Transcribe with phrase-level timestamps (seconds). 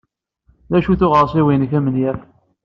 [0.71, 2.19] D acu-t uɣersiw-nnek amenyaf?